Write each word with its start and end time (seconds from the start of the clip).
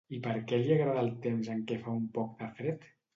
I 0.15 0.19
per 0.27 0.31
què 0.51 0.57
li 0.61 0.69
agrada 0.75 1.03
el 1.07 1.11
temps 1.25 1.51
en 1.57 1.61
què 1.73 1.77
fa 1.83 1.93
un 1.99 2.09
poc 2.17 2.33
de 2.41 2.49
fred? 2.61 2.89